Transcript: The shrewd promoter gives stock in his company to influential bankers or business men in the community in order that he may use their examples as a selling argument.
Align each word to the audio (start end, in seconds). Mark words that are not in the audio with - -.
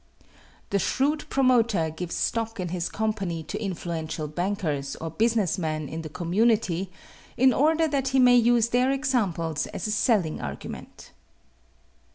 The 0.71 0.79
shrewd 0.79 1.29
promoter 1.29 1.91
gives 1.91 2.15
stock 2.15 2.59
in 2.59 2.69
his 2.69 2.89
company 2.89 3.43
to 3.43 3.63
influential 3.63 4.27
bankers 4.27 4.95
or 4.95 5.11
business 5.11 5.59
men 5.59 5.87
in 5.87 6.01
the 6.01 6.09
community 6.09 6.89
in 7.37 7.53
order 7.53 7.87
that 7.87 8.07
he 8.07 8.17
may 8.17 8.35
use 8.37 8.69
their 8.69 8.89
examples 8.89 9.67
as 9.67 9.85
a 9.85 9.91
selling 9.91 10.41
argument. 10.41 11.11